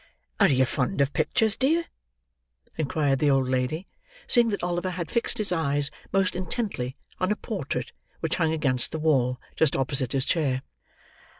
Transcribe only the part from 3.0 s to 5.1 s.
the old lady, seeing that Oliver